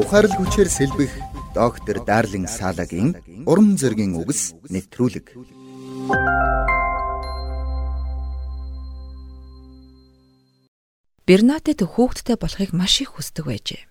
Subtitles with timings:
[0.00, 1.12] Ухаарлаг хүчээр сэлбэх
[1.52, 5.36] доктор Дарлин Салагийн урам зоригийн үгс нэвтрүүлэг.
[11.28, 13.82] Бернатет хүүхэдтэй болохыг маш их хүсдэг байжээ.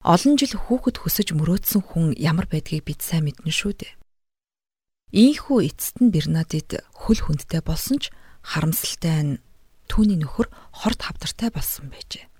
[0.00, 3.92] Олон жил хүүхэд хүсэж мөрөөдсөн хүн ямар байдгийг бид сайн мэднэ шүү дээ.
[5.12, 8.08] Ийхүү эцэст нь Бернадет хөл хүндтэй болсон ч
[8.40, 9.40] харамсалтай нь
[9.92, 12.32] түүний нөхөр хорт хавдартай болсон байжээ.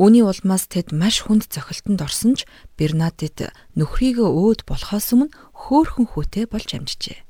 [0.00, 2.48] Үүний улмаас тэд маш хүнд цохилтонд орсон ч
[2.80, 7.20] Бернадет нөхрийгөө өөд болохоос өмнө хөөхөн хүүтэй болж амжжээ.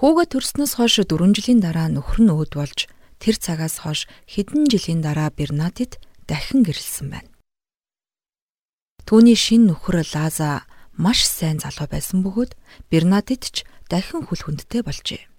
[0.00, 2.88] Хүүгээ төрснөөс хойш 4 жилийн дараа нөхөр нь өөд болж
[3.20, 7.28] тэр цагаас хойш хэдэн жилийн дараа Бернадет дахин гэрэлсэн байна.
[9.04, 10.64] Түүний шин нөхөр Лаза
[10.96, 12.56] маш сайн залуу байсан бөгөөд
[12.88, 15.33] Бернадет ч дахин хүл хүндтэй болжээ.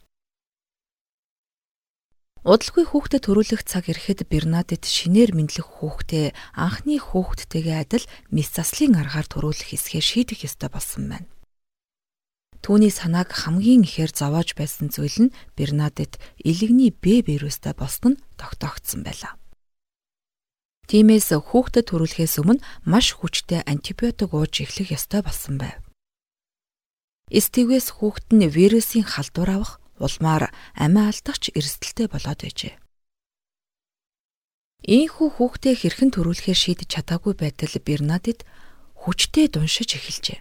[2.46, 9.26] Удалгүй хүүхдэд төрүүлэх цаг ирэхэд Бернадет шинээр мэдлэх хүүхдээ анхны хүүхдтэйгээ адил мис заслын аргаар
[9.26, 11.26] төрүүлэх хэсгээ шийдэх ёстой болсон байна.
[12.62, 19.02] Түүний санааг хамгийн ихээр зовоож байсан зүйл нь Бернадет илэгний Б вирустай болсон нь тогтоогдсон
[19.02, 19.42] байлаа.
[20.86, 25.82] Тиймээс хүүхдэд төрүүлэхээс өмнө маш хүчтэй антибиотик ууж эхлэх ёстой болсон байв.
[27.34, 32.76] Эстэгээс хүүхэд нь вирусын халдвар авах улмаар амиа алдагч эрсдэлтэй болоод байжээ.
[34.86, 38.46] Ийхүү хүүхдээ хэрхэн төрүүлэхээр шийдэж чадаагүй байтал Бернадет
[38.94, 40.40] хүчтэй дуншиж эхэлжээ.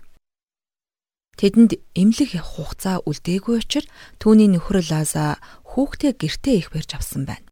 [1.41, 3.89] Тэдэнд эмнэлэг явах хугацаа үлдээгүй учраас
[4.21, 7.49] түүний нөхөр Лаза хүүхдээ гэртээ их барьж авсан байна.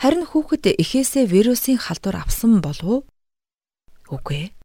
[0.00, 3.00] Харин хүүхэд эхээсээ вирусын халдвар авсан болов уу?
[4.08, 4.61] Үгүй ээ.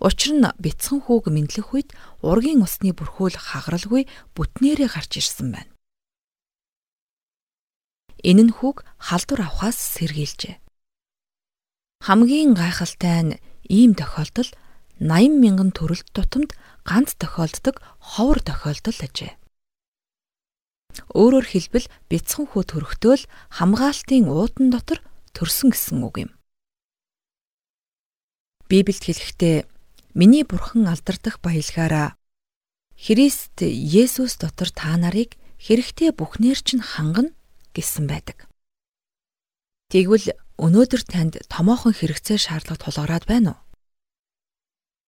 [0.00, 1.92] Учир нь бяцхан хүүг мэдлэх үед
[2.24, 5.72] ургийн усны бүрхүүл хагаралгүй бүтнээрээ гарч ирсэн байна.
[8.24, 10.56] Энэ нь хүүг халдвар авахаас сэргийлжээ.
[12.00, 14.48] Хамгийн гайхалтай нь ийм тохиолдол
[15.04, 16.56] 80 мянган төрөлт тутамд
[16.88, 19.36] ганц тохиолддог ховор тохиолдол ажээ.
[21.12, 23.24] Өөрөөр хэлбэл бяцхан хүү төрөхтөөл
[23.56, 25.04] хамгаалтын уудан дотор
[25.36, 26.30] төрсөн гэсэн үг юм.
[28.68, 29.56] Библиэд хэлэхдээ
[30.14, 32.16] миний бурхан алдардах баялгаараа
[33.00, 37.32] Христ Есүс дотор та нарыг хэрэгтэй бүхнээр чинь хангана
[37.72, 38.44] гэсэн байдаг.
[39.88, 43.60] Тэгвэл өнөөдөр танд томоохон хэрэгцээ шаардлага тулгараад байна уу?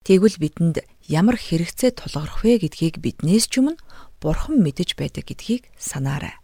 [0.03, 3.79] Тэгвэл бидэнд ямар хэрэгцээ тулгарх вэ гэдгийг биднээс ч өмнө
[4.19, 6.35] Бурхан мэдэж байдаг гэдгийг санаарай.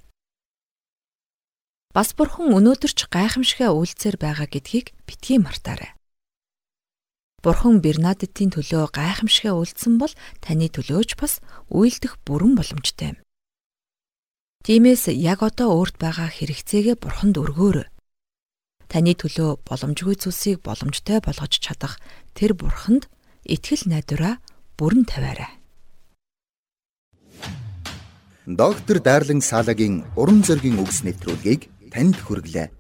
[1.91, 5.97] Бас Бурхан өнөөдөр ч гайхамшигаа үйлцээр байгаа гэдгийг битгий мартаарай.
[7.38, 10.10] Бурхан Бернадеттийн төлөө гайхамшигаа үйлдсэн бол
[10.43, 11.38] таны төлөөч бас
[11.71, 13.15] үйлдэх бүрэн боломжтой.
[14.66, 17.87] Тиймээс яг одоо өөрт байгаа хэрэгцээгээ Бурханд өргөөрэй.
[18.91, 22.03] Таны төлөө боломжгүй зүйлсийг боломжтой болгож чадах
[22.34, 23.06] тэр Бурханд
[23.47, 24.43] итгэл найдвараа
[24.75, 25.62] бүрэн тавиарай.
[28.50, 32.78] Доктор Дарлин Салагийн уран зөгийн үгс нэвтрүүлгийг танд хүргэлээ.